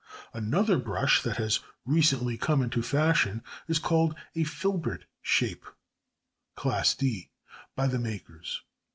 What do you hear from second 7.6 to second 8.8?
by the makers.